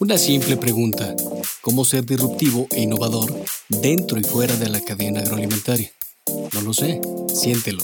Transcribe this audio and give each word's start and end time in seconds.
Una 0.00 0.18
simple 0.18 0.56
pregunta, 0.56 1.14
¿cómo 1.62 1.84
ser 1.84 2.04
disruptivo 2.04 2.66
e 2.72 2.82
innovador 2.82 3.34
dentro 3.68 4.18
y 4.18 4.24
fuera 4.24 4.54
de 4.56 4.68
la 4.68 4.80
cadena 4.80 5.20
agroalimentaria? 5.20 5.90
No 6.52 6.60
lo 6.60 6.74
sé, 6.74 7.00
siéntelo. 7.32 7.82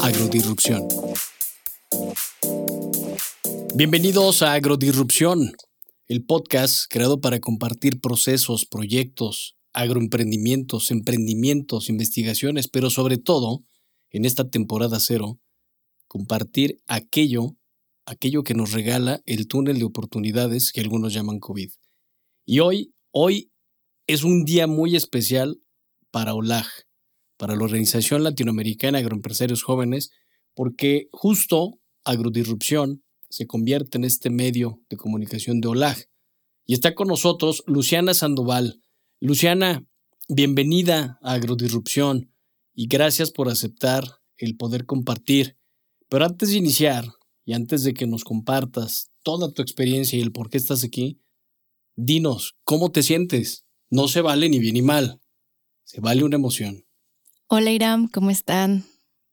Agrodisrupción. 0.00 0.88
Bienvenidos 3.74 4.42
a 4.42 4.54
Agrodisrupción, 4.54 5.52
el 6.08 6.24
podcast 6.24 6.86
creado 6.90 7.20
para 7.20 7.40
compartir 7.40 8.00
procesos, 8.00 8.66
proyectos, 8.66 9.56
agroemprendimientos, 9.72 10.90
emprendimientos, 10.90 11.88
investigaciones, 11.88 12.68
pero 12.68 12.90
sobre 12.90 13.18
todo, 13.18 13.62
en 14.10 14.24
esta 14.24 14.50
temporada 14.50 15.00
cero, 15.00 15.38
compartir 16.06 16.82
aquello, 16.86 17.56
aquello 18.06 18.42
que 18.42 18.54
nos 18.54 18.72
regala 18.72 19.22
el 19.26 19.46
túnel 19.46 19.78
de 19.78 19.84
oportunidades 19.84 20.72
que 20.72 20.80
algunos 20.80 21.12
llaman 21.12 21.38
COVID. 21.38 21.70
Y 22.44 22.60
hoy, 22.60 22.94
hoy 23.10 23.52
es 24.06 24.24
un 24.24 24.44
día 24.44 24.66
muy 24.66 24.96
especial 24.96 25.60
para 26.10 26.34
OLAG, 26.34 26.66
para 27.36 27.56
la 27.56 27.64
Organización 27.64 28.24
Latinoamericana 28.24 28.98
de 28.98 29.04
Agroempresarios 29.04 29.62
Jóvenes, 29.62 30.10
porque 30.54 31.08
justo 31.12 31.78
Agrodisrupción 32.04 33.02
se 33.28 33.46
convierte 33.46 33.96
en 33.98 34.04
este 34.04 34.28
medio 34.28 34.80
de 34.90 34.96
comunicación 34.96 35.60
de 35.60 35.68
OLAG. 35.68 36.08
Y 36.66 36.74
está 36.74 36.94
con 36.94 37.08
nosotros 37.08 37.62
Luciana 37.66 38.14
Sandoval. 38.14 38.82
Luciana, 39.20 39.86
bienvenida 40.28 41.18
a 41.22 41.34
Agrodisrupción 41.34 42.32
y 42.74 42.86
gracias 42.86 43.30
por 43.30 43.48
aceptar 43.48 44.04
el 44.36 44.56
poder 44.56 44.84
compartir. 44.84 45.56
Pero 46.08 46.24
antes 46.24 46.50
de 46.50 46.56
iniciar 46.56 47.06
y 47.44 47.54
antes 47.54 47.82
de 47.82 47.94
que 47.94 48.06
nos 48.06 48.24
compartas 48.24 49.10
toda 49.22 49.52
tu 49.52 49.62
experiencia 49.62 50.18
y 50.18 50.22
el 50.22 50.32
por 50.32 50.50
qué 50.50 50.58
estás 50.58 50.84
aquí, 50.84 51.20
dinos, 51.94 52.56
¿cómo 52.64 52.90
te 52.90 53.02
sientes? 53.02 53.64
No 53.90 54.08
se 54.08 54.20
vale 54.20 54.48
ni 54.48 54.58
bien 54.58 54.74
ni 54.74 54.82
mal, 54.82 55.20
se 55.84 56.00
vale 56.00 56.24
una 56.24 56.36
emoción. 56.36 56.84
Hola 57.48 57.70
Iram, 57.70 58.08
¿cómo 58.08 58.30
están? 58.30 58.84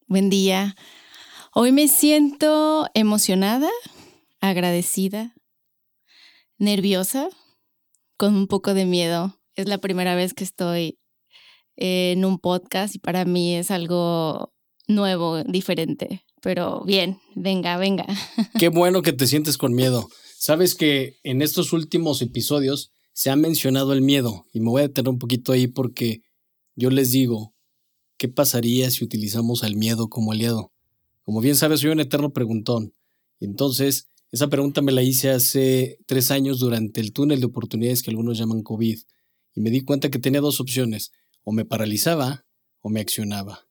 Buen 0.08 0.30
día. 0.30 0.76
Hoy 1.54 1.72
me 1.72 1.88
siento 1.88 2.88
emocionada, 2.94 3.70
agradecida, 4.42 5.34
nerviosa, 6.58 7.30
con 8.18 8.36
un 8.36 8.48
poco 8.48 8.74
de 8.74 8.86
miedo. 8.86 9.40
Es 9.56 9.68
la 9.68 9.78
primera 9.78 10.16
vez 10.16 10.34
que 10.34 10.44
estoy 10.44 11.00
en 11.76 12.26
un 12.26 12.40
podcast 12.40 12.96
y 12.96 13.00
para 13.00 13.24
mí 13.24 13.56
es 13.56 13.72
algo 13.72 14.54
nuevo, 14.88 15.44
diferente. 15.44 16.26
Pero 16.42 16.84
bien, 16.86 17.20
venga, 17.36 17.78
venga. 17.78 18.06
Qué 18.58 18.70
bueno 18.70 19.02
que 19.02 19.14
te 19.14 19.28
sientes 19.28 19.58
con 19.58 19.74
miedo. 19.74 20.10
Sabes 20.38 20.76
que 20.76 21.18
en 21.24 21.42
estos 21.42 21.74
últimos 21.74 22.22
episodios 22.22 22.92
se 23.14 23.30
ha 23.30 23.36
mencionado 23.36 23.94
el 23.94 24.02
miedo 24.02 24.46
y 24.54 24.62
me 24.62 24.70
voy 24.70 24.82
a 24.82 24.88
detener 24.88 25.10
un 25.10 25.20
poquito 25.20 25.52
ahí 25.52 25.68
porque 25.68 26.22
yo 26.76 26.90
les 26.90 27.12
digo, 27.12 27.54
¿qué 28.18 28.30
pasaría 28.30 28.90
si 28.92 29.04
utilizamos 29.04 29.64
al 29.64 29.76
miedo 29.76 30.08
como 30.08 30.32
aliado? 30.32 30.72
Como 31.24 31.42
bien 31.42 31.56
sabes, 31.56 31.82
soy 31.82 31.92
un 31.92 32.00
eterno 32.00 32.32
preguntón. 32.32 32.94
Entonces, 33.42 34.08
esa 34.32 34.48
pregunta 34.48 34.82
me 34.82 34.92
la 34.92 35.04
hice 35.04 35.30
hace 35.32 35.98
tres 36.06 36.32
años 36.32 36.60
durante 36.60 37.02
el 37.02 37.14
túnel 37.14 37.40
de 37.40 37.48
oportunidades 37.48 38.04
que 38.04 38.12
algunos 38.12 38.38
llaman 38.38 38.64
COVID 38.64 39.00
y 39.56 39.62
me 39.62 39.72
di 39.72 39.82
cuenta 39.82 40.10
que 40.10 40.20
tenía 40.20 40.42
dos 40.42 40.60
opciones, 40.60 41.12
o 41.44 41.52
me 41.52 41.66
paralizaba 41.66 42.46
o 42.82 42.90
me 42.90 43.00
accionaba. 43.02 43.69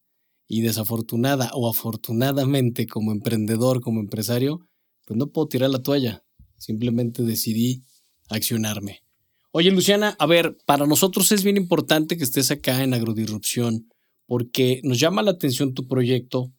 Y 0.48 0.62
desafortunada 0.62 1.50
o 1.52 1.68
afortunadamente 1.68 2.86
como 2.86 3.12
emprendedor, 3.12 3.80
como 3.80 4.00
empresario, 4.00 4.60
pues 5.06 5.16
no 5.16 5.28
puedo 5.28 5.46
tirar 5.46 5.70
la 5.70 5.82
toalla. 5.82 6.24
Simplemente 6.56 7.22
decidí 7.22 7.84
accionarme. 8.30 9.02
Oye, 9.52 9.70
Luciana, 9.70 10.16
a 10.18 10.26
ver, 10.26 10.56
para 10.66 10.86
nosotros 10.86 11.30
es 11.32 11.44
bien 11.44 11.56
importante 11.56 12.16
que 12.16 12.24
estés 12.24 12.50
acá 12.50 12.82
en 12.82 12.94
Agrodisrupción 12.94 13.88
porque 14.26 14.80
nos 14.84 15.00
llama 15.00 15.22
la 15.22 15.30
atención 15.30 15.72
tu 15.72 15.88
proyecto, 15.88 16.52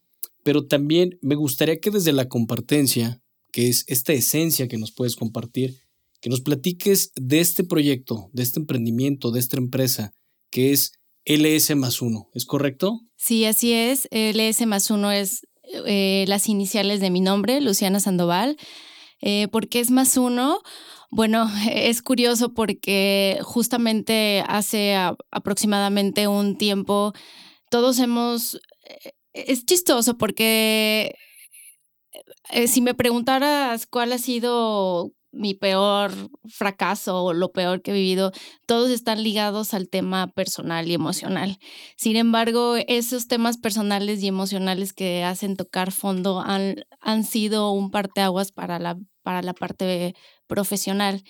pero 0.44 0.66
también 0.66 1.19
me 1.22 1.36
gustaría 1.36 1.80
que 1.80 1.92
desde 1.92 2.13
la 2.13 2.28
compartencia, 2.28 3.22
que 3.52 3.69
es 3.69 3.86
esta 3.88 4.12
esencia 4.12 4.68
que 4.68 4.78
nos 4.78 4.92
puedes 4.92 5.16
compartir, 5.16 5.78
que 6.19 6.30
nos 6.30 6.42
platiques 6.42 7.12
de 7.16 7.40
este 7.40 7.63
proyecto, 7.63 8.30
de 8.34 8.42
este 8.42 8.59
emprendimiento, 8.59 9.31
de 9.31 9.40
esta 9.40 9.58
empresa, 9.58 10.13
que 10.50 10.72
es 10.72 10.94
LS 11.29 11.75
más 11.75 12.01
uno, 12.01 12.28
¿es 12.34 12.45
correcto? 12.45 13.01
Sí, 13.16 13.45
así 13.45 13.72
es. 13.72 14.07
LS 14.12 14.66
más 14.66 14.90
uno 14.90 15.12
es 15.12 15.47
eh, 15.85 16.25
las 16.28 16.50
iniciales 16.50 17.01
de 17.01 17.12
mi 17.12 17.22
nombre, 17.22 17.62
Luciana 17.62 18.00
Sandoval. 18.00 18.57
Eh, 19.22 19.47
¿Por 19.50 19.69
qué 19.69 19.79
es 19.79 19.91
más 19.91 20.18
uno? 20.18 20.59
Bueno, 21.12 21.47
es 21.72 22.01
curioso 22.01 22.56
porque 22.56 23.38
justamente 23.44 24.44
hace 24.47 24.95
aproximadamente 25.29 26.28
un 26.28 26.57
tiempo 26.57 27.13
todos 27.69 28.00
hemos... 28.00 28.56
Eh, 28.56 29.12
es 29.34 29.63
chistoso 29.66 30.18
porque 30.18 31.13
si 32.66 32.81
me 32.81 32.95
preguntaras 32.95 33.85
cuál 33.85 34.12
ha 34.12 34.18
sido 34.18 35.13
mi 35.31 35.53
peor 35.53 36.12
fracaso 36.47 37.23
o 37.23 37.34
lo 37.34 37.51
peor 37.51 37.81
que 37.81 37.91
he 37.91 37.94
vivido, 37.94 38.31
todos 38.66 38.90
están 38.90 39.23
ligados 39.23 39.73
al 39.73 39.90
tema 39.90 40.28
personal 40.28 40.88
y 40.88 40.94
emocional. 40.94 41.59
Sin 41.95 42.16
embargo, 42.16 42.75
esos 42.88 43.28
temas 43.28 43.57
personales 43.57 44.22
y 44.23 44.28
emocionales 44.28 44.94
que 44.94 45.23
hacen 45.23 45.56
tocar 45.56 45.91
fondo 45.91 46.41
han, 46.41 46.84
han 47.00 47.23
sido 47.23 47.72
un 47.72 47.91
parteaguas 47.91 48.51
para 48.51 48.79
la, 48.79 48.97
para 49.23 49.41
la 49.41 49.53
parte 49.53 50.16
profesional. 50.47 51.23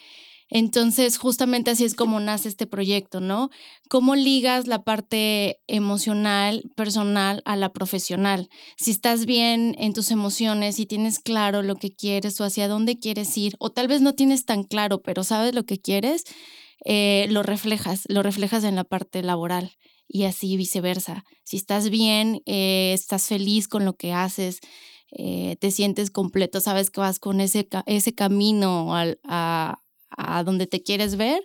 Entonces, 0.49 1.17
justamente 1.17 1.71
así 1.71 1.85
es 1.85 1.93
como 1.93 2.19
nace 2.19 2.49
este 2.49 2.65
proyecto, 2.65 3.19
¿no? 3.19 3.49
¿Cómo 3.87 4.15
ligas 4.15 4.67
la 4.67 4.83
parte 4.83 5.59
emocional, 5.67 6.63
personal 6.75 7.41
a 7.45 7.55
la 7.55 7.71
profesional? 7.71 8.49
Si 8.75 8.91
estás 8.91 9.25
bien 9.25 9.75
en 9.77 9.93
tus 9.93 10.09
emociones, 10.09 10.75
si 10.77 10.87
tienes 10.87 11.19
claro 11.19 11.61
lo 11.61 11.75
que 11.75 11.91
quieres 11.91 12.41
o 12.41 12.43
hacia 12.45 12.67
dónde 12.67 12.97
quieres 12.97 13.37
ir, 13.37 13.55
o 13.59 13.69
tal 13.69 13.87
vez 13.87 14.01
no 14.01 14.15
tienes 14.15 14.45
tan 14.45 14.63
claro, 14.63 15.01
pero 15.03 15.23
sabes 15.23 15.53
lo 15.53 15.65
que 15.65 15.79
quieres, 15.79 16.23
eh, 16.85 17.27
lo 17.29 17.43
reflejas, 17.43 18.03
lo 18.07 18.23
reflejas 18.23 18.63
en 18.63 18.75
la 18.75 18.83
parte 18.83 19.21
laboral 19.21 19.73
y 20.07 20.23
así 20.23 20.57
viceversa. 20.57 21.23
Si 21.43 21.57
estás 21.57 21.89
bien, 21.91 22.41
eh, 22.47 22.93
estás 22.93 23.27
feliz 23.27 23.67
con 23.67 23.85
lo 23.85 23.95
que 23.95 24.13
haces, 24.13 24.59
eh, 25.11 25.57
te 25.59 25.71
sientes 25.71 26.11
completo, 26.11 26.59
sabes 26.61 26.89
que 26.89 27.01
vas 27.01 27.19
con 27.19 27.41
ese, 27.41 27.67
ese 27.85 28.13
camino 28.15 28.95
al, 28.95 29.19
a, 29.23 29.79
a 30.09 30.43
donde 30.43 30.67
te 30.67 30.81
quieres 30.83 31.15
ver, 31.15 31.43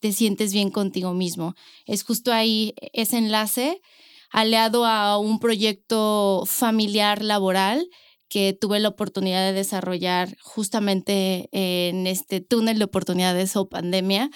te 0.00 0.12
sientes 0.12 0.52
bien 0.52 0.70
contigo 0.70 1.14
mismo. 1.14 1.54
Es 1.86 2.04
justo 2.04 2.32
ahí 2.32 2.74
ese 2.92 3.18
enlace 3.18 3.80
aliado 4.30 4.84
a 4.84 5.18
un 5.18 5.38
proyecto 5.38 6.44
familiar 6.46 7.22
laboral 7.22 7.88
que 8.28 8.52
tuve 8.52 8.80
la 8.80 8.88
oportunidad 8.88 9.46
de 9.46 9.52
desarrollar 9.52 10.36
justamente 10.40 11.48
en 11.52 12.06
este 12.06 12.40
túnel 12.40 12.78
de 12.78 12.84
oportunidades 12.84 13.54
o 13.56 13.68
pandemia, 13.68 14.30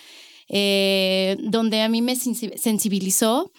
eh, 0.48 1.36
donde 1.40 1.82
a 1.82 1.88
mí 1.88 2.00
me 2.02 2.16
sensibilizó 2.16 3.50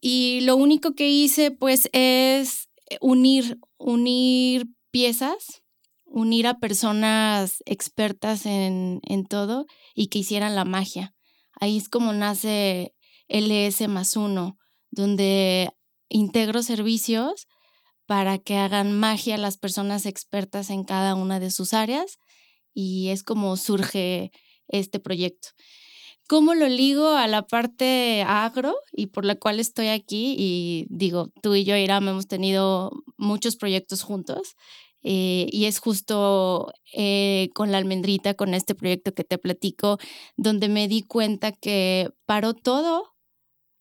y 0.00 0.40
lo 0.42 0.56
único 0.56 0.94
que 0.94 1.08
hice 1.08 1.50
pues 1.50 1.88
es 1.92 2.68
unir, 3.00 3.58
unir 3.78 4.66
piezas 4.90 5.62
unir 6.10 6.46
a 6.46 6.58
personas 6.58 7.62
expertas 7.64 8.44
en, 8.44 9.00
en 9.04 9.24
todo 9.24 9.66
y 9.94 10.08
que 10.08 10.18
hicieran 10.18 10.54
la 10.54 10.64
magia. 10.64 11.14
Ahí 11.60 11.76
es 11.76 11.88
como 11.88 12.12
nace 12.12 12.94
LS 13.28 13.88
más 13.88 14.16
uno, 14.16 14.58
donde 14.90 15.70
integro 16.08 16.62
servicios 16.62 17.46
para 18.06 18.38
que 18.38 18.56
hagan 18.56 18.98
magia 18.98 19.38
las 19.38 19.56
personas 19.56 20.04
expertas 20.04 20.68
en 20.70 20.82
cada 20.82 21.14
una 21.14 21.38
de 21.38 21.52
sus 21.52 21.72
áreas 21.72 22.18
y 22.74 23.10
es 23.10 23.22
como 23.22 23.56
surge 23.56 24.32
este 24.66 24.98
proyecto. 24.98 25.50
¿Cómo 26.28 26.54
lo 26.54 26.68
ligo 26.68 27.08
a 27.08 27.26
la 27.26 27.42
parte 27.42 28.24
agro 28.26 28.76
y 28.92 29.06
por 29.06 29.24
la 29.24 29.34
cual 29.34 29.58
estoy 29.58 29.88
aquí? 29.88 30.36
Y 30.38 30.86
digo, 30.88 31.32
tú 31.42 31.54
y 31.54 31.64
yo, 31.64 31.76
Iram, 31.76 32.08
hemos 32.08 32.28
tenido 32.28 32.92
muchos 33.16 33.56
proyectos 33.56 34.02
juntos 34.02 34.54
eh, 35.02 35.46
y 35.50 35.64
es 35.64 35.78
justo 35.78 36.72
eh, 36.92 37.48
con 37.54 37.72
la 37.72 37.78
almendrita, 37.78 38.34
con 38.34 38.54
este 38.54 38.74
proyecto 38.74 39.14
que 39.14 39.24
te 39.24 39.38
platico, 39.38 39.98
donde 40.36 40.68
me 40.68 40.88
di 40.88 41.02
cuenta 41.02 41.52
que 41.52 42.10
paró 42.26 42.54
todo, 42.54 43.14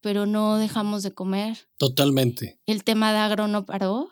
pero 0.01 0.25
no 0.25 0.57
dejamos 0.57 1.03
de 1.03 1.11
comer. 1.11 1.67
Totalmente. 1.77 2.59
El 2.65 2.83
tema 2.83 3.11
de 3.11 3.19
agro 3.19 3.47
no 3.47 3.65
paró 3.65 4.09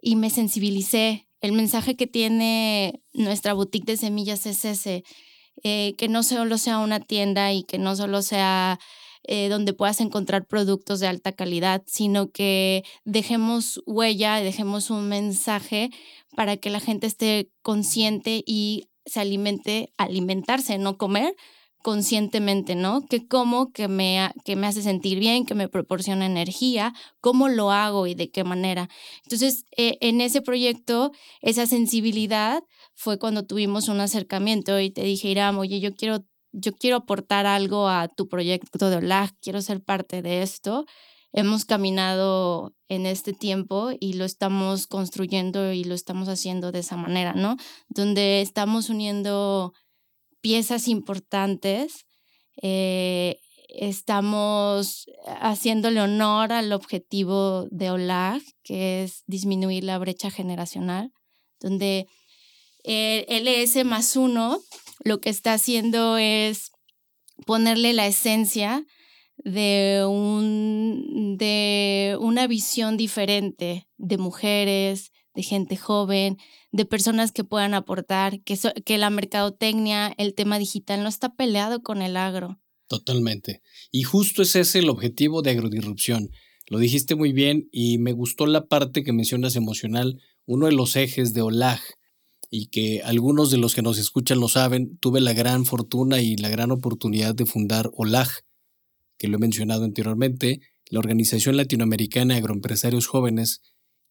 y 0.00 0.16
me 0.16 0.30
sensibilicé. 0.30 1.28
El 1.40 1.52
mensaje 1.52 1.96
que 1.96 2.06
tiene 2.06 3.02
nuestra 3.12 3.52
boutique 3.52 3.86
de 3.86 3.96
semillas 3.96 4.46
es 4.46 4.64
ese, 4.64 5.04
eh, 5.62 5.94
que 5.98 6.08
no 6.08 6.22
solo 6.22 6.56
sea 6.58 6.78
una 6.78 7.00
tienda 7.00 7.52
y 7.52 7.64
que 7.64 7.78
no 7.78 7.96
solo 7.96 8.22
sea 8.22 8.78
eh, 9.24 9.48
donde 9.48 9.72
puedas 9.72 10.00
encontrar 10.00 10.46
productos 10.46 11.00
de 11.00 11.06
alta 11.06 11.32
calidad, 11.32 11.82
sino 11.86 12.30
que 12.30 12.84
dejemos 13.04 13.82
huella, 13.86 14.36
dejemos 14.36 14.90
un 14.90 15.08
mensaje 15.08 15.90
para 16.36 16.56
que 16.56 16.70
la 16.70 16.80
gente 16.80 17.06
esté 17.06 17.50
consciente 17.62 18.42
y 18.46 18.88
se 19.06 19.20
alimente, 19.20 19.92
alimentarse, 19.96 20.78
no 20.78 20.96
comer 20.96 21.34
conscientemente, 21.84 22.76
¿no? 22.76 23.06
Que 23.06 23.28
como, 23.28 23.70
que 23.70 23.88
me, 23.88 24.18
hace 24.18 24.82
sentir 24.82 25.18
bien, 25.18 25.44
que 25.44 25.54
me 25.54 25.68
proporciona 25.68 26.24
energía, 26.24 26.94
cómo 27.20 27.48
lo 27.48 27.70
hago 27.72 28.06
y 28.06 28.14
de 28.14 28.30
qué 28.30 28.42
manera. 28.42 28.88
Entonces, 29.24 29.66
eh, 29.76 29.98
en 30.00 30.22
ese 30.22 30.40
proyecto, 30.40 31.12
esa 31.42 31.66
sensibilidad 31.66 32.62
fue 32.94 33.18
cuando 33.18 33.44
tuvimos 33.44 33.88
un 33.88 34.00
acercamiento 34.00 34.80
y 34.80 34.90
te 34.90 35.02
dije, 35.02 35.28
Iram, 35.28 35.58
oye, 35.58 35.78
yo 35.78 35.94
quiero, 35.94 36.24
yo 36.54 36.72
quiero 36.72 36.96
aportar 36.96 37.46
algo 37.46 37.88
a 37.88 38.08
tu 38.08 38.28
proyecto 38.28 38.88
de 38.88 38.96
OLAG, 38.96 39.32
quiero 39.40 39.60
ser 39.60 39.82
parte 39.82 40.22
de 40.22 40.42
esto. 40.42 40.86
Hemos 41.32 41.64
caminado 41.64 42.74
en 42.88 43.06
este 43.06 43.32
tiempo 43.32 43.90
y 43.98 44.12
lo 44.12 44.24
estamos 44.24 44.86
construyendo 44.86 45.72
y 45.72 45.82
lo 45.82 45.94
estamos 45.94 46.28
haciendo 46.28 46.70
de 46.70 46.78
esa 46.78 46.96
manera, 46.96 47.34
¿no? 47.34 47.56
Donde 47.88 48.40
estamos 48.40 48.88
uniendo 48.88 49.72
piezas 50.40 50.86
importantes. 50.86 52.06
Eh, 52.62 53.40
estamos 53.68 55.06
haciéndole 55.26 56.00
honor 56.00 56.52
al 56.52 56.72
objetivo 56.72 57.66
de 57.72 57.90
OLAG, 57.90 58.42
que 58.62 59.02
es 59.02 59.24
disminuir 59.26 59.82
la 59.82 59.98
brecha 59.98 60.30
generacional, 60.30 61.10
donde 61.58 62.06
el 62.84 63.48
LS 63.48 63.84
más 63.84 64.14
uno 64.14 64.60
lo 65.02 65.20
que 65.20 65.30
está 65.30 65.54
haciendo 65.54 66.18
es 66.18 66.72
ponerle 67.46 67.92
la 67.92 68.06
esencia 68.06 68.86
de, 69.38 70.04
un, 70.08 71.36
de 71.38 72.16
una 72.20 72.46
visión 72.46 72.96
diferente 72.96 73.88
de 73.96 74.18
mujeres, 74.18 75.12
de 75.34 75.42
gente 75.42 75.76
joven, 75.76 76.38
de 76.70 76.84
personas 76.84 77.32
que 77.32 77.44
puedan 77.44 77.74
aportar, 77.74 78.40
que, 78.42 78.58
que 78.84 78.98
la 78.98 79.10
mercadotecnia, 79.10 80.14
el 80.16 80.34
tema 80.34 80.58
digital 80.58 81.02
no 81.02 81.08
está 81.08 81.34
peleado 81.34 81.82
con 81.82 82.02
el 82.02 82.16
agro. 82.16 82.60
Totalmente. 82.86 83.62
Y 83.90 84.04
justo 84.04 84.42
ese 84.42 84.60
es 84.60 84.74
el 84.76 84.88
objetivo 84.88 85.42
de 85.42 85.50
agrodisrupción. 85.50 86.30
Lo 86.68 86.78
dijiste 86.78 87.14
muy 87.14 87.32
bien 87.32 87.68
y 87.72 87.98
me 87.98 88.12
gustó 88.12 88.46
la 88.46 88.66
parte 88.66 89.02
que 89.02 89.12
mencionas 89.12 89.56
emocional, 89.56 90.20
uno 90.46 90.66
de 90.66 90.72
los 90.72 90.96
ejes 90.96 91.34
de 91.34 91.42
OLAG, 91.42 91.80
y 92.56 92.66
que 92.66 93.02
algunos 93.02 93.50
de 93.50 93.58
los 93.58 93.74
que 93.74 93.82
nos 93.82 93.98
escuchan 93.98 94.38
lo 94.38 94.46
saben, 94.46 94.96
tuve 94.98 95.20
la 95.20 95.32
gran 95.32 95.64
fortuna 95.64 96.22
y 96.22 96.36
la 96.36 96.48
gran 96.48 96.70
oportunidad 96.70 97.34
de 97.34 97.46
fundar 97.46 97.90
OLAG, 97.96 98.28
que 99.18 99.26
lo 99.26 99.38
he 99.38 99.40
mencionado 99.40 99.82
anteriormente, 99.82 100.60
la 100.88 101.00
Organización 101.00 101.56
Latinoamericana 101.56 102.34
de 102.34 102.38
Agroempresarios 102.38 103.08
Jóvenes, 103.08 103.60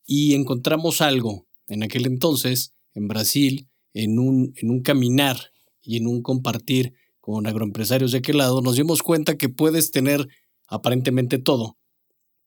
y 0.05 0.33
encontramos 0.33 0.99
algo 0.99 1.47
en 1.69 1.83
aquel 1.83 2.05
entonces, 2.05 2.73
en 2.93 3.07
Brasil, 3.07 3.69
en 3.93 4.19
un, 4.19 4.51
en 4.57 4.71
un 4.71 4.81
caminar 4.81 5.37
y 5.81 5.95
en 5.95 6.05
un 6.05 6.21
compartir 6.21 6.91
con 7.21 7.47
agroempresarios 7.47 8.11
de 8.11 8.17
aquel 8.17 8.39
lado, 8.39 8.61
nos 8.61 8.75
dimos 8.75 9.03
cuenta 9.03 9.37
que 9.37 9.47
puedes 9.47 9.91
tener 9.91 10.27
aparentemente 10.67 11.37
todo, 11.37 11.77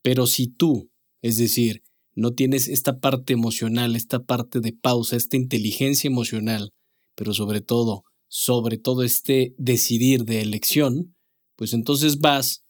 pero 0.03 0.27
si 0.27 0.47
tú, 0.47 0.91
es 1.23 1.39
decir, 1.39 1.83
no 2.17 2.33
tienes 2.33 2.67
esta 2.67 2.99
parte 2.99 3.35
emocional, 3.35 3.95
esta 3.95 4.25
parte 4.25 4.61
de 4.61 4.73
pausa, 4.73 5.17
esta 5.17 5.37
inteligencia 5.37 6.09
emocional, 6.09 6.73
pero 7.15 7.35
sobre 7.35 7.61
todo, 7.61 8.05
sobre 8.27 8.79
todo 8.79 9.03
este 9.03 9.55
decidir 9.59 10.25
de 10.25 10.41
elección, 10.41 11.15
pues 11.57 11.75
entonces 11.75 12.19
vas 12.19 12.65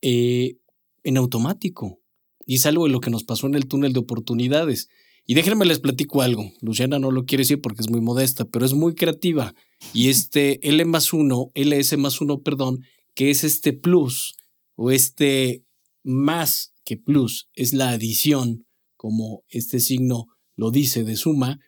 eh, 0.00 0.56
en 1.02 1.16
automático. 1.16 2.00
Y 2.46 2.56
es 2.56 2.66
algo 2.66 2.84
de 2.84 2.92
lo 2.92 3.00
que 3.00 3.10
nos 3.10 3.24
pasó 3.24 3.46
en 3.46 3.54
el 3.54 3.66
túnel 3.66 3.92
de 3.92 4.00
oportunidades. 4.00 4.88
Y 5.26 5.34
déjenme 5.34 5.64
les 5.64 5.80
platico 5.80 6.22
algo. 6.22 6.52
Luciana 6.60 6.98
no 6.98 7.10
lo 7.10 7.24
quiere 7.24 7.42
decir 7.42 7.60
porque 7.60 7.80
es 7.80 7.90
muy 7.90 8.02
modesta, 8.02 8.44
pero 8.44 8.66
es 8.66 8.74
muy 8.74 8.94
creativa. 8.94 9.54
Y 9.92 10.10
este 10.10 10.66
L 10.68 10.84
más 10.84 11.12
uno, 11.12 11.50
LS 11.54 11.96
más 11.96 12.20
uno, 12.20 12.42
perdón, 12.42 12.80
que 13.14 13.30
es 13.30 13.42
este 13.42 13.72
plus 13.72 14.36
o 14.76 14.90
este 14.90 15.64
más 16.02 16.73
que 16.84 16.96
plus 16.96 17.48
es 17.54 17.72
la 17.72 17.90
adición, 17.90 18.66
como 18.96 19.42
este 19.48 19.80
signo 19.80 20.26
lo 20.56 20.70
dice 20.70 21.04
de 21.04 21.16
suma, 21.16 21.58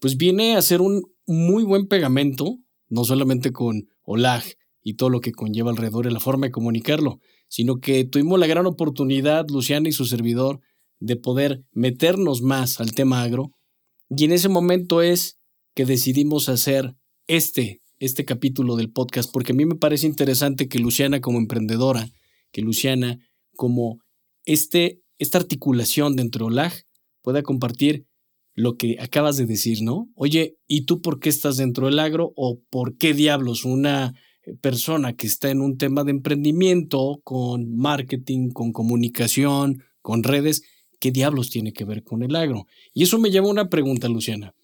pues 0.00 0.16
viene 0.16 0.56
a 0.56 0.62
ser 0.62 0.80
un 0.80 1.02
muy 1.26 1.64
buen 1.64 1.86
pegamento, 1.86 2.58
no 2.88 3.04
solamente 3.04 3.52
con 3.52 3.88
OLAG 4.02 4.44
y 4.82 4.94
todo 4.94 5.10
lo 5.10 5.20
que 5.20 5.32
conlleva 5.32 5.70
alrededor 5.70 6.04
de 6.04 6.12
la 6.12 6.20
forma 6.20 6.46
de 6.46 6.52
comunicarlo, 6.52 7.18
sino 7.48 7.76
que 7.76 8.04
tuvimos 8.04 8.38
la 8.38 8.46
gran 8.46 8.66
oportunidad, 8.66 9.46
Luciana 9.48 9.88
y 9.88 9.92
su 9.92 10.04
servidor, 10.04 10.60
de 11.00 11.16
poder 11.16 11.64
meternos 11.72 12.42
más 12.42 12.80
al 12.80 12.92
tema 12.92 13.22
agro. 13.22 13.52
Y 14.08 14.24
en 14.24 14.32
ese 14.32 14.48
momento 14.48 15.02
es 15.02 15.38
que 15.74 15.84
decidimos 15.84 16.48
hacer 16.48 16.94
este, 17.26 17.82
este 17.98 18.24
capítulo 18.24 18.76
del 18.76 18.90
podcast, 18.90 19.30
porque 19.32 19.52
a 19.52 19.54
mí 19.54 19.66
me 19.66 19.76
parece 19.76 20.06
interesante 20.06 20.68
que 20.68 20.78
Luciana 20.78 21.20
como 21.20 21.38
emprendedora, 21.38 22.08
que 22.50 22.62
Luciana 22.62 23.18
como 23.56 23.98
este, 24.48 25.02
esta 25.18 25.36
articulación 25.36 26.16
dentro 26.16 26.46
de 26.46 26.52
OLAG 26.52 26.72
pueda 27.22 27.42
compartir 27.42 28.06
lo 28.54 28.76
que 28.76 28.96
acabas 28.98 29.36
de 29.36 29.44
decir, 29.44 29.82
¿no? 29.82 30.08
Oye, 30.14 30.56
¿y 30.66 30.86
tú 30.86 31.02
por 31.02 31.20
qué 31.20 31.28
estás 31.28 31.58
dentro 31.58 31.86
del 31.86 31.98
agro? 31.98 32.32
¿O 32.34 32.58
por 32.70 32.96
qué 32.96 33.12
diablos 33.12 33.66
una 33.66 34.14
persona 34.62 35.12
que 35.12 35.26
está 35.26 35.50
en 35.50 35.60
un 35.60 35.76
tema 35.76 36.02
de 36.02 36.12
emprendimiento, 36.12 37.20
con 37.24 37.76
marketing, 37.76 38.50
con 38.50 38.72
comunicación, 38.72 39.84
con 40.00 40.22
redes, 40.22 40.62
qué 40.98 41.10
diablos 41.10 41.50
tiene 41.50 41.74
que 41.74 41.84
ver 41.84 42.02
con 42.02 42.22
el 42.22 42.34
agro? 42.34 42.64
Y 42.94 43.02
eso 43.02 43.18
me 43.18 43.30
lleva 43.30 43.48
a 43.48 43.50
una 43.50 43.68
pregunta, 43.68 44.08
Luciana. 44.08 44.54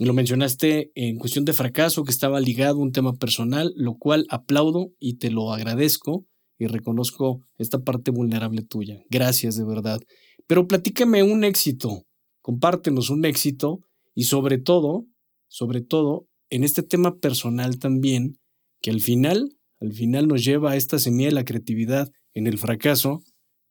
Lo 0.00 0.14
mencionaste 0.14 0.90
en 0.96 1.16
cuestión 1.16 1.44
de 1.44 1.52
fracaso, 1.52 2.02
que 2.02 2.10
estaba 2.10 2.40
ligado 2.40 2.80
a 2.80 2.82
un 2.82 2.92
tema 2.92 3.14
personal, 3.14 3.72
lo 3.76 3.98
cual 3.98 4.26
aplaudo 4.30 4.92
y 4.98 5.14
te 5.14 5.30
lo 5.30 5.52
agradezco 5.52 6.26
y 6.58 6.66
reconozco 6.66 7.42
esta 7.56 7.78
parte 7.78 8.10
vulnerable 8.10 8.62
tuya. 8.62 9.02
Gracias 9.10 9.56
de 9.56 9.64
verdad. 9.64 10.00
Pero 10.46 10.66
platícame 10.66 11.22
un 11.22 11.44
éxito, 11.44 12.06
compártenos 12.42 13.10
un 13.10 13.24
éxito 13.24 13.80
y 14.14 14.24
sobre 14.24 14.58
todo, 14.58 15.06
sobre 15.48 15.80
todo, 15.80 16.26
en 16.50 16.64
este 16.64 16.82
tema 16.82 17.18
personal 17.18 17.78
también, 17.78 18.38
que 18.80 18.90
al 18.90 19.00
final, 19.00 19.56
al 19.80 19.92
final 19.92 20.26
nos 20.26 20.44
lleva 20.44 20.72
a 20.72 20.76
esta 20.76 20.98
semilla 20.98 21.28
de 21.28 21.34
la 21.34 21.44
creatividad 21.44 22.10
en 22.34 22.46
el 22.46 22.58
fracaso, 22.58 23.22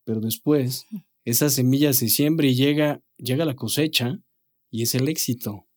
pero 0.06 0.22
después 0.22 0.86
esa 1.26 1.50
semilla 1.50 1.92
se 1.94 2.08
siembra 2.08 2.48
y 2.48 2.56
llega, 2.56 3.02
llega 3.18 3.46
la 3.46 3.56
cosecha 3.56 4.20
y 4.70 4.84
es 4.84 4.96
el 4.96 5.10
éxito. 5.10 5.68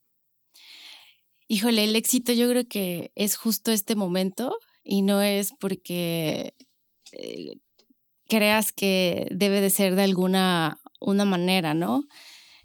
Híjole, 1.48 1.84
el 1.84 1.96
éxito 1.96 2.32
yo 2.32 2.48
creo 2.48 2.68
que 2.68 3.10
es 3.16 3.36
justo 3.36 3.72
este 3.72 3.96
momento 3.96 4.54
y 4.84 5.02
no 5.02 5.20
es 5.20 5.52
porque 5.58 6.54
eh, 7.12 7.54
creas 8.28 8.72
que 8.72 9.26
debe 9.30 9.60
de 9.60 9.70
ser 9.70 9.96
de 9.96 10.02
alguna 10.02 10.80
una 11.00 11.24
manera, 11.24 11.74
¿no? 11.74 12.04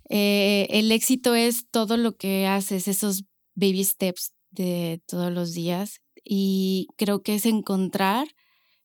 Eh, 0.10 0.68
el 0.70 0.92
éxito 0.92 1.36
es 1.36 1.70
todo 1.72 1.98
lo 1.98 2.16
que 2.18 2.48
haces, 2.48 2.88
esos 2.88 3.24
baby 3.56 3.84
steps 3.84 4.34
de 4.52 5.02
todos 5.08 5.32
los 5.32 5.54
días 5.54 6.02
y 6.24 6.88
creo 6.98 7.24
que 7.24 7.36
es 7.36 7.46
encontrar 7.46 8.28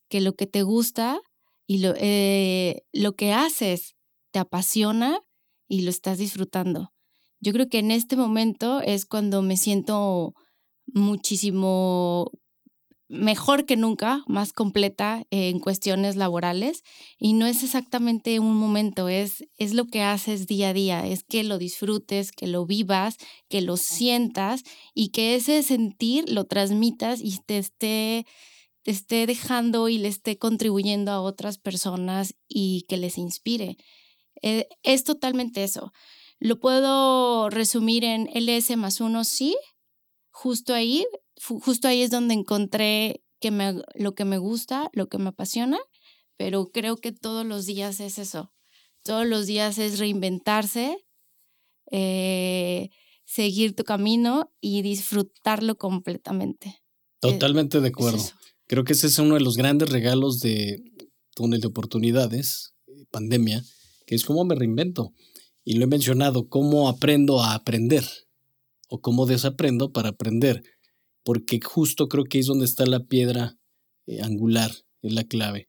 que 0.08 0.20
lo 0.20 0.34
que 0.34 0.46
te 0.46 0.62
gusta 0.62 1.20
y 1.66 1.78
lo, 1.78 1.94
eh, 1.96 2.82
lo 2.92 3.14
que 3.16 3.32
haces 3.32 3.96
te 4.32 4.38
apasiona 4.38 5.20
y 5.68 5.82
lo 5.82 5.90
estás 5.90 6.18
disfrutando. 6.18 6.92
Yo 7.40 7.52
creo 7.52 7.68
que 7.68 7.78
en 7.78 7.90
este 7.90 8.16
momento 8.16 8.80
es 8.80 9.06
cuando 9.06 9.42
me 9.42 9.56
siento 9.56 10.34
muchísimo 10.86 12.32
mejor 13.10 13.66
que 13.66 13.76
nunca, 13.76 14.22
más 14.28 14.52
completa 14.52 15.24
en 15.30 15.58
cuestiones 15.58 16.14
laborales 16.14 16.84
y 17.18 17.32
no 17.32 17.46
es 17.46 17.64
exactamente 17.64 18.38
un 18.38 18.54
momento, 18.54 19.08
es, 19.08 19.44
es 19.58 19.74
lo 19.74 19.86
que 19.86 20.02
haces 20.02 20.46
día 20.46 20.68
a 20.68 20.72
día, 20.72 21.04
es 21.04 21.24
que 21.24 21.42
lo 21.42 21.58
disfrutes, 21.58 22.30
que 22.30 22.46
lo 22.46 22.66
vivas, 22.66 23.16
que 23.48 23.62
lo 23.62 23.76
sientas 23.76 24.62
y 24.94 25.08
que 25.08 25.34
ese 25.34 25.64
sentir 25.64 26.30
lo 26.30 26.44
transmitas 26.44 27.20
y 27.20 27.38
te 27.44 27.58
esté, 27.58 28.26
te 28.82 28.92
esté 28.92 29.26
dejando 29.26 29.88
y 29.88 29.98
le 29.98 30.08
esté 30.08 30.38
contribuyendo 30.38 31.10
a 31.10 31.20
otras 31.20 31.58
personas 31.58 32.36
y 32.46 32.86
que 32.88 32.96
les 32.96 33.18
inspire. 33.18 33.76
Eh, 34.40 34.68
es 34.84 35.02
totalmente 35.02 35.64
eso. 35.64 35.92
Lo 36.38 36.60
puedo 36.60 37.50
resumir 37.50 38.04
en 38.04 38.28
LS 38.32 38.76
más 38.76 39.00
uno, 39.00 39.24
sí, 39.24 39.56
justo 40.30 40.74
ahí 40.74 41.04
justo 41.40 41.88
ahí 41.88 42.02
es 42.02 42.10
donde 42.10 42.34
encontré 42.34 43.22
que 43.40 43.50
me, 43.50 43.82
lo 43.94 44.14
que 44.14 44.24
me 44.24 44.38
gusta, 44.38 44.90
lo 44.92 45.08
que 45.08 45.18
me 45.18 45.30
apasiona, 45.30 45.78
pero 46.36 46.70
creo 46.70 46.96
que 46.96 47.12
todos 47.12 47.44
los 47.46 47.66
días 47.66 48.00
es 48.00 48.18
eso. 48.18 48.52
Todos 49.02 49.26
los 49.26 49.46
días 49.46 49.78
es 49.78 49.98
reinventarse, 49.98 50.98
eh, 51.90 52.90
seguir 53.24 53.74
tu 53.74 53.84
camino 53.84 54.52
y 54.60 54.82
disfrutarlo 54.82 55.76
completamente. 55.76 56.82
Totalmente 57.20 57.80
de 57.80 57.88
acuerdo. 57.88 58.22
Creo 58.66 58.84
que 58.84 58.92
ese 58.92 59.06
es 59.06 59.18
uno 59.18 59.34
de 59.34 59.40
los 59.40 59.56
grandes 59.56 59.88
regalos 59.88 60.40
de 60.40 60.82
túnel 61.34 61.60
de 61.60 61.68
oportunidades, 61.68 62.74
pandemia, 63.10 63.64
que 64.06 64.14
es 64.14 64.24
cómo 64.24 64.44
me 64.44 64.54
reinvento. 64.54 65.12
Y 65.64 65.74
lo 65.74 65.84
he 65.84 65.88
mencionado, 65.88 66.48
cómo 66.48 66.88
aprendo 66.88 67.42
a 67.42 67.54
aprender 67.54 68.04
o 68.88 69.00
cómo 69.00 69.26
desaprendo 69.26 69.92
para 69.92 70.10
aprender, 70.10 70.62
porque 71.24 71.60
justo 71.62 72.08
creo 72.08 72.24
que 72.24 72.38
es 72.38 72.46
donde 72.46 72.64
está 72.64 72.86
la 72.86 73.04
piedra 73.04 73.56
eh, 74.06 74.20
angular, 74.22 74.70
es 75.02 75.12
la 75.12 75.24
clave. 75.24 75.68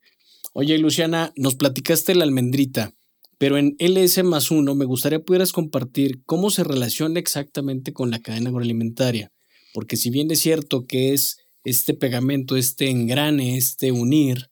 Oye, 0.53 0.77
Luciana, 0.77 1.31
nos 1.35 1.55
platicaste 1.55 2.15
la 2.15 2.23
almendrita, 2.23 2.93
pero 3.37 3.57
en 3.57 3.75
LS 3.79 4.23
más 4.23 4.51
uno 4.51 4.75
me 4.75 4.85
gustaría 4.85 5.23
pudieras 5.23 5.51
compartir 5.51 6.23
cómo 6.25 6.49
se 6.49 6.63
relaciona 6.63 7.19
exactamente 7.19 7.93
con 7.93 8.11
la 8.11 8.19
cadena 8.19 8.49
agroalimentaria, 8.49 9.31
porque 9.73 9.97
si 9.97 10.09
bien 10.09 10.29
es 10.31 10.41
cierto 10.41 10.85
que 10.85 11.13
es 11.13 11.37
este 11.63 11.93
pegamento, 11.93 12.57
este 12.57 12.89
engrane, 12.89 13.57
este 13.57 13.91
unir, 13.91 14.49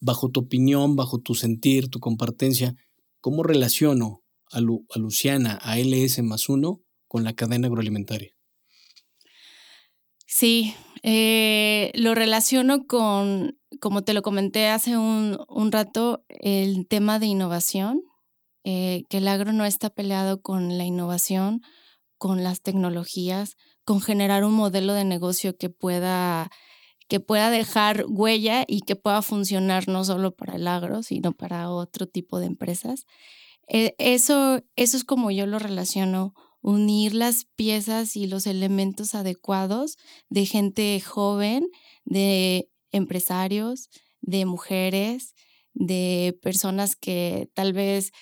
bajo 0.00 0.30
tu 0.30 0.40
opinión, 0.40 0.96
bajo 0.96 1.20
tu 1.20 1.34
sentir, 1.34 1.88
tu 1.88 2.00
compartencia, 2.00 2.74
¿cómo 3.20 3.42
relaciono 3.42 4.22
a, 4.50 4.58
a 4.58 4.98
Luciana, 4.98 5.58
a 5.62 5.78
LS 5.78 6.22
más 6.22 6.48
uno, 6.48 6.82
con 7.06 7.24
la 7.24 7.34
cadena 7.34 7.68
agroalimentaria? 7.68 8.34
Sí, 10.34 10.74
eh, 11.02 11.92
lo 11.94 12.14
relaciono 12.14 12.86
con, 12.86 13.58
como 13.80 14.02
te 14.02 14.14
lo 14.14 14.22
comenté 14.22 14.68
hace 14.68 14.96
un, 14.96 15.36
rato, 15.70 16.24
el 16.30 16.88
tema 16.88 17.18
de 17.18 17.26
innovación, 17.26 18.00
eh, 18.64 19.02
que 19.10 19.18
el 19.18 19.28
agro 19.28 19.52
no 19.52 19.66
está 19.66 19.90
peleado 19.90 20.40
con 20.40 20.78
la 20.78 20.84
innovación, 20.84 21.60
con 22.16 22.42
las 22.42 22.62
tecnologías, 22.62 23.56
con 23.84 24.00
generar 24.00 24.44
un 24.44 24.54
modelo 24.54 24.94
de 24.94 25.04
negocio 25.04 25.58
que 25.58 25.68
pueda, 25.68 26.50
que 27.08 27.20
pueda 27.20 27.50
dejar 27.50 28.06
huella 28.08 28.64
y 28.66 28.80
que 28.80 28.96
pueda 28.96 29.20
funcionar 29.20 29.86
no 29.86 30.02
solo 30.02 30.34
para 30.34 30.54
el 30.54 30.66
agro, 30.66 31.02
sino 31.02 31.32
para 31.32 31.68
otro 31.68 32.06
tipo 32.06 32.40
de 32.40 32.46
empresas. 32.46 33.04
Eh, 33.68 33.94
eso, 33.98 34.62
eso 34.76 34.96
es 34.96 35.04
como 35.04 35.30
yo 35.30 35.44
lo 35.44 35.58
relaciono 35.58 36.32
unir 36.62 37.14
las 37.14 37.44
piezas 37.56 38.16
y 38.16 38.26
los 38.26 38.46
elementos 38.46 39.14
adecuados 39.14 39.96
de 40.28 40.46
gente 40.46 41.00
joven, 41.00 41.66
de 42.04 42.68
empresarios, 42.92 43.90
de 44.20 44.46
mujeres, 44.46 45.34
de 45.74 46.38
personas 46.40 46.96
que 46.96 47.50
tal 47.54 47.72
vez 47.72 48.12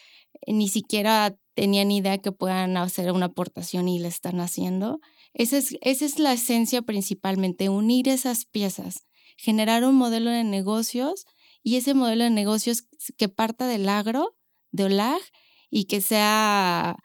ni 0.46 0.68
siquiera 0.68 1.36
tenían 1.54 1.90
idea 1.90 2.18
que 2.18 2.32
puedan 2.32 2.76
hacer 2.76 3.12
una 3.12 3.26
aportación 3.26 3.88
y 3.88 3.98
la 3.98 4.08
están 4.08 4.40
haciendo. 4.40 5.00
Esa 5.34 5.58
es, 5.58 5.76
esa 5.82 6.04
es 6.06 6.18
la 6.18 6.32
esencia 6.32 6.82
principalmente, 6.82 7.68
unir 7.68 8.08
esas 8.08 8.46
piezas, 8.46 9.06
generar 9.36 9.84
un 9.84 9.94
modelo 9.94 10.30
de 10.30 10.44
negocios 10.44 11.26
y 11.62 11.76
ese 11.76 11.92
modelo 11.92 12.24
de 12.24 12.30
negocios 12.30 12.84
que 13.18 13.28
parta 13.28 13.66
del 13.66 13.88
agro, 13.88 14.34
de 14.72 14.84
OLAG, 14.84 15.20
y 15.70 15.84
que 15.84 16.00
sea 16.00 16.96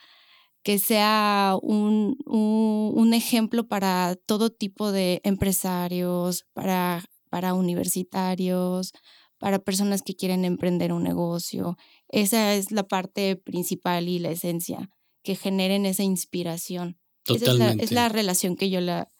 que 0.65 0.79
sea 0.79 1.55
un, 1.61 2.17
un, 2.25 3.13
ejemplo 3.13 3.67
para 3.67 4.15
todo 4.25 4.49
tipo 4.49 4.91
de 4.91 5.21
empresarios, 5.23 6.47
para, 6.53 7.05
para 7.29 7.53
universitarios, 7.53 8.91
para 9.37 9.59
personas 9.59 10.01
que 10.01 10.15
quieren 10.15 10.43
emprender 10.43 10.91
un 10.91 11.03
negocio. 11.03 11.77
Esa 12.09 12.55
es 12.55 12.71
la 12.71 12.81
parte 12.87 13.35
principal 13.35 14.09
y 14.09 14.17
la 14.17 14.31
esencia, 14.31 14.89
que 15.21 15.35
generen 15.35 15.85
esa 15.85 16.01
inspiración. 16.01 16.97
Totalmente. 17.25 17.83
es, 17.83 17.91
la, 17.91 18.09
relación 18.09 18.55
que 18.55 18.71
yo 18.71 18.81
la, 18.81 19.11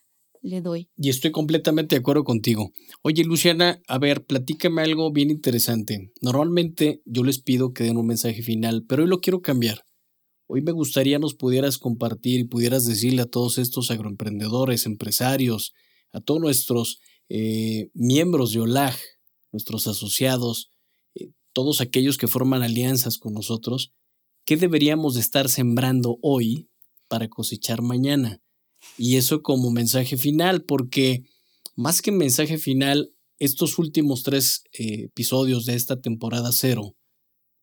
le 0.41 0.61
doy. 0.61 0.89
Y 0.97 1.09
estoy 1.11 1.29
completamente 1.29 1.93
de 1.93 1.99
acuerdo 1.99 2.23
contigo. 2.23 2.71
Oye, 3.03 3.23
Luciana, 3.23 3.83
a 3.87 3.99
ver, 3.99 4.25
platícame 4.25 4.81
algo 4.81 5.11
bien 5.11 5.29
interesante. 5.29 6.11
Normalmente 6.23 7.03
yo 7.05 7.23
les 7.23 7.37
pido 7.37 7.71
que 7.71 7.83
den 7.83 7.97
un 7.97 8.07
mensaje 8.07 8.41
final, 8.41 8.83
pero 8.89 9.03
hoy 9.03 9.09
lo 9.09 9.21
quiero 9.21 9.43
cambiar. 9.43 9.85
Hoy 10.47 10.61
me 10.61 10.71
gustaría 10.71 11.17
nos 11.17 11.33
pudieras 11.33 11.77
compartir 11.77 12.39
y 12.39 12.43
pudieras 12.43 12.85
decirle 12.85 13.23
a 13.23 13.25
todos 13.25 13.57
estos 13.57 13.89
agroemprendedores, 13.89 14.85
empresarios, 14.85 15.73
a 16.11 16.21
todos 16.21 16.39
nuestros 16.39 16.99
eh, 17.29 17.89
miembros 17.93 18.51
de 18.51 18.61
OLAG, 18.61 18.95
nuestros 19.51 19.87
asociados, 19.87 20.69
eh, 21.15 21.31
todos 21.51 21.81
aquellos 21.81 22.17
que 22.17 22.27
forman 22.27 22.61
alianzas 22.61 23.17
con 23.17 23.33
nosotros, 23.33 23.91
¿qué 24.45 24.55
deberíamos 24.55 25.15
de 25.15 25.21
estar 25.21 25.49
sembrando 25.49 26.19
hoy 26.21 26.69
para 27.07 27.27
cosechar 27.27 27.81
mañana? 27.81 28.39
Y 28.99 29.15
eso 29.15 29.41
como 29.41 29.71
mensaje 29.71 30.15
final, 30.15 30.63
porque 30.63 31.23
más 31.75 32.03
que 32.03 32.11
mensaje 32.11 32.59
final, 32.59 33.11
estos 33.39 33.79
últimos 33.79 34.21
tres 34.21 34.63
eh, 34.73 35.05
episodios 35.05 35.65
de 35.65 35.73
esta 35.73 35.99
temporada 35.99 36.51
cero, 36.51 36.95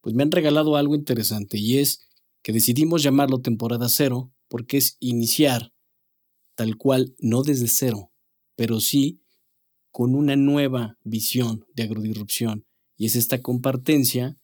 pues 0.01 0.17
me 0.17 0.25
han 0.25 0.33
regalado 0.33 0.77
algo 0.77 0.97
interesante 0.97 1.59
y 1.59 1.79
es 1.79 2.09
que 2.43 2.53
decidimos 2.53 3.03
llamarlo 3.03 3.41
temporada 3.41 3.89
cero 3.89 4.33
porque 4.49 4.77
es 4.77 4.97
iniciar 5.01 5.73
tal 6.55 6.77
cual, 6.77 7.15
no 7.19 7.43
desde 7.43 7.69
cero, 7.69 8.13
pero 8.57 8.81
sí 8.81 9.21
con 9.91 10.15
una 10.15 10.37
nueva 10.37 10.99
visión 11.03 11.65
de 11.75 11.85
agrodisrupción 11.85 12.67
y 12.97 13.07
es 13.07 13.17
esta 13.17 13.41
compartencia 13.41 14.37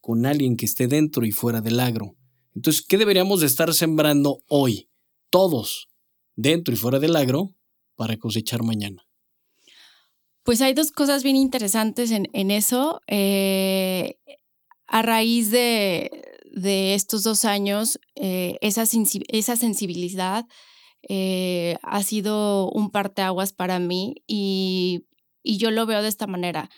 con 0.00 0.26
alguien 0.26 0.56
que 0.56 0.66
esté 0.66 0.86
dentro 0.86 1.24
y 1.26 1.32
fuera 1.32 1.60
del 1.60 1.80
agro. 1.80 2.16
Entonces, 2.54 2.82
¿qué 2.82 2.96
deberíamos 2.96 3.40
de 3.40 3.46
estar 3.46 3.72
sembrando 3.74 4.42
hoy? 4.48 4.88
Todos, 5.30 5.88
dentro 6.36 6.72
y 6.72 6.76
fuera 6.76 7.00
del 7.00 7.16
agro, 7.16 7.54
para 7.96 8.16
cosechar 8.16 8.62
mañana. 8.62 9.06
Pues 10.42 10.60
hay 10.60 10.74
dos 10.74 10.92
cosas 10.92 11.24
bien 11.24 11.36
interesantes 11.36 12.12
en, 12.12 12.50
eso. 12.50 13.00
Eh, 13.08 14.18
a 14.86 15.02
raíz 15.02 15.50
de, 15.50 16.35
de 16.56 16.94
estos 16.94 17.22
dos 17.22 17.44
años, 17.44 18.00
eh, 18.14 18.56
esa, 18.62 18.84
esa, 19.28 19.56
sensibilidad 19.56 20.46
eh, 21.06 21.76
ha 21.82 22.02
sido 22.02 22.70
un 22.70 22.90
parteaguas 22.90 23.52
para 23.52 23.78
mí 23.78 24.14
y, 24.26 25.04
y 25.42 25.58
yo 25.58 25.70
lo 25.70 25.84
veo 25.84 26.00
de 26.00 26.08
esta 26.08 26.26
manera. 26.26 26.70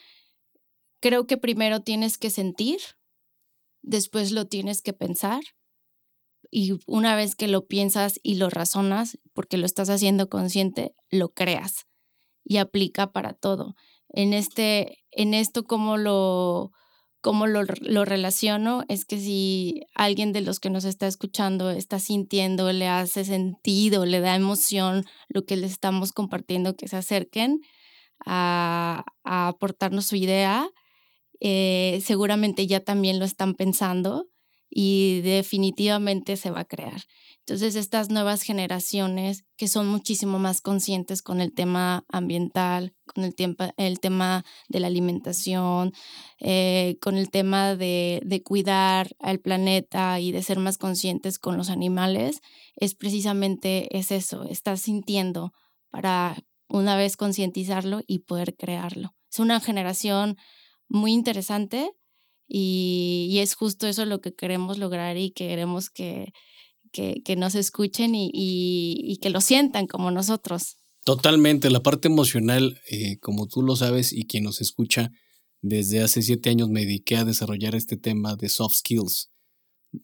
Creo 1.01 1.29
que 1.29 1.37
primero 1.37 1.81
tienes 1.81 2.19
que 2.19 2.29
sentir, 2.29 2.81
después 3.81 4.33
lo 4.33 4.47
tienes 4.47 4.83
que 4.83 4.93
pensar 4.93 5.43
y 6.51 6.73
una 6.89 7.15
vez 7.15 7.37
que 7.37 7.47
lo 7.47 7.69
piensas 7.69 8.19
y 8.25 8.35
lo 8.35 8.51
razonas, 8.51 9.19
porque 9.33 9.59
lo 9.59 9.67
estás 9.67 9.91
haciendo 9.91 10.29
consciente, 10.29 10.97
lo 11.09 11.29
creas 11.29 11.87
y 12.43 12.57
aplica 12.57 13.13
para 13.13 13.33
todo. 13.33 13.77
En, 14.09 14.33
este, 14.33 15.05
en 15.13 15.35
esto, 15.35 15.63
¿cómo 15.63 15.99
lo, 15.99 16.73
cómo 17.21 17.47
lo, 17.47 17.63
lo, 17.81 18.05
relaciono 18.05 18.85
es 18.89 19.05
que 19.05 19.19
si 19.19 19.83
alguien 19.95 20.33
de 20.33 20.41
los 20.41 20.61
que 20.61 20.71
nos 20.71 20.85
está 20.85 21.07
escuchando 21.07 21.71
está 21.71 21.99
sintiendo, 21.99 22.73
le 22.73 22.89
hace 22.89 23.25
sentido, 23.25 24.07
le 24.07 24.21
da 24.21 24.37
emoción 24.37 25.05
lo 25.29 25.45
que 25.45 25.57
le 25.57 25.67
estamos 25.67 26.13
compartiendo, 26.13 26.77
que 26.77 26.89
se 26.89 26.97
acerquen 26.97 27.61
a, 28.25 29.05
a 29.25 29.49
aportarnos 29.49 30.07
su 30.07 30.17
idea, 30.17 30.69
eh, 31.41 32.01
seguramente 32.05 32.67
ya 32.67 32.81
también 32.81 33.19
lo 33.19 33.25
están 33.25 33.55
pensando 33.55 34.27
y 34.71 35.21
definitivamente 35.23 36.37
se 36.37 36.51
va 36.51 36.61
a 36.61 36.65
crear. 36.65 37.03
Entonces, 37.41 37.77
estas 37.77 38.11
nuevas 38.11 38.43
generaciones 38.43 39.45
que 39.57 39.69
son 39.69 39.89
muchísimo 39.89 40.39
más 40.39 40.61
conscientes 40.61 41.23
con 41.23 41.41
el 41.41 41.55
tema 41.55 42.05
ambiental, 42.09 42.95
con 43.07 43.25
el, 43.25 43.35
tema, 43.35 43.73
el 43.79 44.01
tema 44.01 44.45
de 44.69 44.81
la 44.81 44.89
alimentación, 44.89 45.93
eh, 46.41 46.99
con 47.01 47.17
el 47.17 47.31
tema 47.31 47.75
de, 47.75 48.21
de 48.27 48.43
cuidar 48.43 49.17
al 49.19 49.41
planeta 49.41 50.21
y 50.21 50.31
de 50.31 50.43
ser 50.43 50.59
más 50.59 50.77
conscientes 50.77 51.39
con 51.39 51.57
los 51.57 51.71
animales, 51.71 52.43
es 52.77 52.95
precisamente 52.95 53.97
es 53.97 54.13
eso, 54.13 54.45
estar 54.45 54.77
sintiendo 54.77 55.55
para 55.89 56.37
una 56.69 56.97
vez 56.97 57.17
concientizarlo 57.17 58.03
y 58.07 58.21
poder 58.21 58.57
crearlo. 58.57 59.15
Es 59.33 59.39
una 59.39 59.61
generación 59.61 60.37
muy 60.89 61.13
interesante 61.13 61.93
y, 62.49 63.39
es 63.41 63.55
justo 63.55 63.87
eso 63.87 64.07
lo 64.07 64.21
que 64.21 64.35
queremos 64.35 64.79
lograr 64.79 65.19
y 65.19 65.31
queremos 65.31 65.91
que, 65.91 66.33
que, 66.93 67.37
nos 67.37 67.55
escuchen 67.55 68.13
y, 68.15 69.19
que 69.21 69.31
lo 69.31 69.41
sientan 69.41 69.87
como 69.87 70.11
nosotros. 70.11 70.77
Totalmente, 71.05 71.71
la 71.71 71.83
parte 71.83 72.09
emocional, 72.09 72.81
eh, 72.91 73.19
como 73.21 73.47
tú 73.47 73.63
lo 73.63 73.77
sabes 73.77 74.13
y 74.13 74.27
quien 74.27 74.45
nos 74.45 74.61
escucha, 74.61 75.11
desde 75.61 76.03
hace 76.03 76.23
siete 76.23 76.51
años 76.51 76.69
me 76.71 76.81
dediqué 76.81 77.17
a 77.17 77.25
desarrollar 77.25 77.75
este 77.75 77.97
tema 77.97 78.37
de 78.37 78.49
soft 78.49 78.77
skills, 78.77 79.31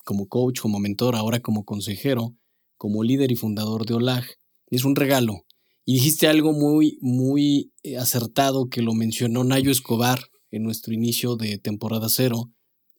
como 0.04 0.28
coach, 0.28 0.60
como 0.60 0.78
mentor, 0.78 1.16
ahora 1.16 1.40
como 1.40 1.64
consejero, 1.64 2.36
como 2.76 3.02
líder 3.02 3.32
y 3.32 3.36
fundador 3.36 3.86
de 3.86 3.94
OLAG. 3.94 4.24
Es 4.70 4.84
un 4.84 4.96
regalo. 4.96 5.44
Y 5.86 5.94
dijiste 5.94 6.26
algo 6.26 6.52
muy, 6.52 6.98
muy 7.00 7.72
eh, 7.82 7.96
acertado 7.96 8.68
que 8.68 8.82
lo 8.82 8.94
mencionó 8.94 9.44
Nayo 9.44 9.70
Escobar 9.70 10.30
en 10.54 10.62
nuestro 10.62 10.94
inicio 10.94 11.36
de 11.36 11.58
temporada 11.58 12.08
cero, 12.08 12.52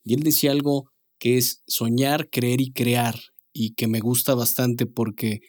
y 0.04 0.14
él 0.14 0.24
decía 0.24 0.52
algo 0.52 0.90
que 1.20 1.38
es 1.38 1.64
soñar, 1.68 2.30
creer 2.30 2.62
y 2.62 2.72
crear, 2.72 3.20
y 3.54 3.74
que 3.74 3.88
me 3.88 4.00
gusta 4.00 4.36
bastante 4.36 4.86
porque 4.86 5.40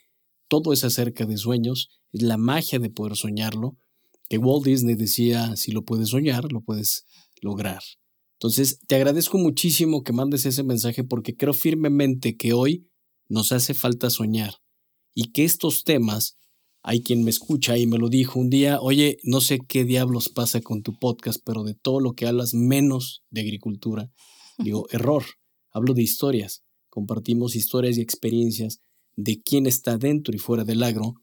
todo 0.48 0.72
es 0.72 0.84
acerca 0.84 1.26
de 1.26 1.36
sueños, 1.36 1.90
es 2.12 2.22
la 2.22 2.36
magia 2.36 2.78
de 2.78 2.90
poder 2.90 3.16
soñarlo, 3.16 3.76
que 4.28 4.38
Walt 4.38 4.64
Disney 4.64 4.94
decía, 4.94 5.56
si 5.56 5.72
lo 5.72 5.84
puedes 5.84 6.10
soñar, 6.10 6.52
lo 6.52 6.60
puedes 6.60 7.04
lograr. 7.40 7.82
Entonces, 8.38 8.80
te 8.86 8.96
agradezco 8.96 9.38
muchísimo 9.38 10.02
que 10.02 10.12
mandes 10.12 10.46
ese 10.46 10.62
mensaje 10.62 11.04
porque 11.04 11.34
creo 11.36 11.52
firmemente 11.52 12.36
que 12.36 12.52
hoy 12.52 12.86
nos 13.28 13.50
hace 13.52 13.74
falta 13.74 14.10
soñar 14.10 14.54
y 15.14 15.32
que 15.32 15.44
estos 15.44 15.84
temas, 15.84 16.36
hay 16.88 17.02
quien 17.02 17.24
me 17.24 17.30
escucha 17.30 17.76
y 17.76 17.88
me 17.88 17.98
lo 17.98 18.08
dijo 18.08 18.38
un 18.38 18.48
día, 18.48 18.80
oye, 18.80 19.18
no 19.24 19.40
sé 19.40 19.58
qué 19.58 19.84
diablos 19.84 20.28
pasa 20.28 20.60
con 20.60 20.84
tu 20.84 20.96
podcast, 20.96 21.40
pero 21.44 21.64
de 21.64 21.74
todo 21.74 21.98
lo 21.98 22.12
que 22.12 22.28
hablas 22.28 22.54
menos 22.54 23.24
de 23.28 23.40
agricultura. 23.40 24.12
Digo, 24.56 24.86
error, 24.92 25.24
hablo 25.72 25.94
de 25.94 26.04
historias, 26.04 26.62
compartimos 26.88 27.56
historias 27.56 27.98
y 27.98 28.02
experiencias 28.02 28.78
de 29.16 29.42
quién 29.42 29.66
está 29.66 29.98
dentro 29.98 30.32
y 30.32 30.38
fuera 30.38 30.62
del 30.62 30.84
agro 30.84 31.14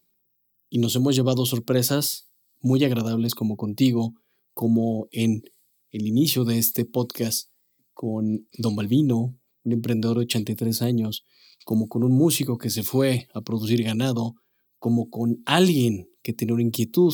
y 0.69 0.79
nos 0.79 0.97
hemos 0.97 1.15
llevado 1.15 1.45
sorpresas 1.45 2.29
muy 2.59 2.83
agradables 2.83 3.33
como 3.33 3.55
contigo, 3.55 4.15
como 4.53 5.07
en 5.11 5.43
el 5.91 6.05
inicio 6.05 6.43
de 6.43 6.57
este 6.57 6.83
podcast 6.83 7.51
con 7.93 8.49
Don 8.57 8.75
Balvino, 8.75 9.39
un 9.63 9.71
emprendedor 9.71 10.17
de 10.17 10.25
83 10.25 10.81
años, 10.81 11.23
como 11.63 11.87
con 11.87 12.03
un 12.03 12.11
músico 12.11 12.57
que 12.57 12.69
se 12.69 12.83
fue 12.83 13.29
a 13.33 13.39
producir 13.39 13.81
ganado, 13.81 14.35
como 14.83 15.09
con 15.09 15.41
alguien 15.45 16.09
que 16.23 16.33
tenía 16.33 16.55
una 16.55 16.63
inquietud, 16.63 17.13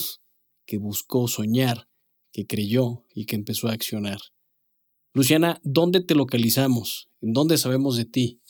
que 0.66 0.80
buscó 0.80 1.28
soñar, 1.28 1.88
que 2.34 2.48
creyó 2.48 3.06
y 3.14 3.28
que 3.28 3.36
empezó 3.36 3.68
a 3.68 3.74
accionar. 3.74 4.18
Luciana, 5.14 5.62
¿dónde 5.64 6.02
te 6.02 6.16
localizamos? 6.16 7.12
¿En 7.22 7.32
dónde 7.32 7.60
sabemos 7.60 7.96
de 7.96 8.06
ti? 8.06 8.42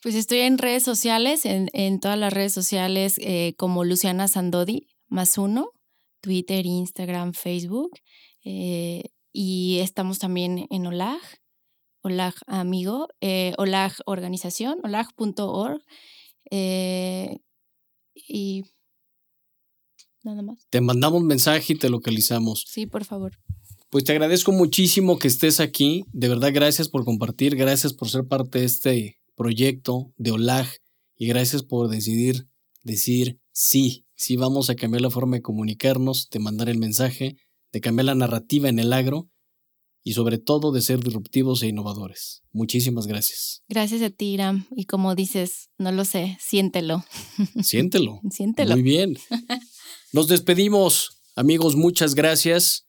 Pues 0.00 0.14
estoy 0.14 0.38
en 0.42 0.58
redes 0.58 0.84
sociales, 0.84 1.44
en, 1.44 1.98
todas 1.98 2.16
las 2.16 2.32
redes 2.32 2.52
sociales 2.52 3.16
eh, 3.18 3.54
como 3.58 3.82
Luciana 3.82 4.28
Sandodi, 4.28 4.86
más 5.08 5.38
uno, 5.38 5.70
Twitter, 6.20 6.64
Instagram, 6.64 7.32
Facebook. 7.32 7.90
Eh, 8.44 9.10
y 9.32 9.80
estamos 9.80 10.20
también 10.20 10.68
en 10.70 10.86
OLAG, 10.86 11.20
OLAG 12.02 12.34
Amigo, 12.46 13.08
eh, 13.20 13.54
OLAG 13.58 13.94
Organización, 14.06 14.78
OLAG.org. 14.84 15.82
Eh, 16.52 17.40
y 18.14 18.64
nada 20.22 20.42
más. 20.42 20.66
Te 20.70 20.80
mandamos 20.80 21.22
mensaje 21.22 21.74
y 21.74 21.78
te 21.78 21.88
localizamos. 21.88 22.64
Sí, 22.68 22.86
por 22.86 23.04
favor. 23.04 23.32
Pues 23.90 24.04
te 24.04 24.12
agradezco 24.12 24.52
muchísimo 24.52 25.18
que 25.18 25.28
estés 25.28 25.60
aquí. 25.60 26.04
De 26.12 26.28
verdad, 26.28 26.50
gracias 26.52 26.88
por 26.88 27.04
compartir, 27.04 27.56
gracias 27.56 27.92
por 27.92 28.08
ser 28.08 28.26
parte 28.26 28.60
de 28.60 28.64
este 28.64 29.18
proyecto 29.36 30.12
de 30.16 30.30
OLAG 30.30 30.68
y 31.16 31.26
gracias 31.26 31.62
por 31.62 31.88
decidir 31.88 32.48
decir 32.82 33.38
sí, 33.52 34.06
sí 34.14 34.36
vamos 34.36 34.70
a 34.70 34.74
cambiar 34.74 35.02
la 35.02 35.10
forma 35.10 35.36
de 35.36 35.42
comunicarnos, 35.42 36.28
de 36.30 36.38
mandar 36.38 36.68
el 36.68 36.78
mensaje 36.78 37.36
de 37.72 37.80
cambiar 37.80 38.06
la 38.06 38.14
narrativa 38.14 38.68
en 38.68 38.78
el 38.78 38.92
agro 38.92 39.28
y 40.04 40.14
sobre 40.14 40.38
todo 40.38 40.72
de 40.72 40.80
ser 40.80 41.00
disruptivos 41.00 41.62
e 41.62 41.68
innovadores. 41.68 42.42
Muchísimas 42.52 43.06
gracias. 43.06 43.62
Gracias 43.68 44.02
a 44.02 44.10
ti, 44.10 44.32
Iram. 44.32 44.66
Y 44.76 44.86
como 44.86 45.14
dices, 45.14 45.70
no 45.78 45.92
lo 45.92 46.04
sé, 46.04 46.36
siéntelo. 46.40 47.04
Siéntelo. 47.62 48.20
siéntelo. 48.30 48.74
Muy 48.74 48.82
bien. 48.82 49.16
Nos 50.12 50.28
despedimos, 50.28 51.22
amigos, 51.36 51.76
muchas 51.76 52.14
gracias. 52.14 52.86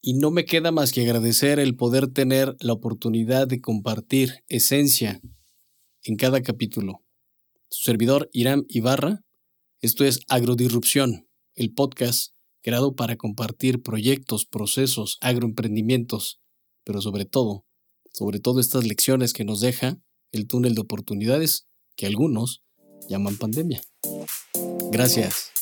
Y 0.00 0.14
no 0.14 0.30
me 0.30 0.44
queda 0.44 0.70
más 0.70 0.92
que 0.92 1.02
agradecer 1.02 1.58
el 1.58 1.74
poder 1.74 2.08
tener 2.08 2.56
la 2.60 2.72
oportunidad 2.72 3.48
de 3.48 3.60
compartir 3.60 4.44
esencia 4.46 5.20
en 6.02 6.16
cada 6.16 6.42
capítulo. 6.42 7.04
Su 7.70 7.82
servidor, 7.82 8.30
Iram 8.32 8.64
Ibarra. 8.68 9.22
Esto 9.80 10.04
es 10.04 10.20
Agrodisrupción, 10.28 11.28
el 11.54 11.72
podcast 11.72 12.36
creado 12.66 12.96
para 12.96 13.16
compartir 13.16 13.80
proyectos, 13.80 14.44
procesos, 14.44 15.18
agroemprendimientos, 15.20 16.40
pero 16.86 17.02
sobre 17.02 17.24
todo, 17.24 17.64
sobre 18.12 18.38
todo 18.38 18.60
estas 18.60 18.86
lecciones 18.86 19.32
que 19.32 19.44
nos 19.44 19.60
deja 19.60 19.98
el 20.30 20.46
túnel 20.46 20.76
de 20.76 20.82
oportunidades 20.82 21.66
que 21.96 22.06
algunos 22.06 22.62
llaman 23.08 23.36
pandemia. 23.36 23.82
Gracias. 24.92 25.55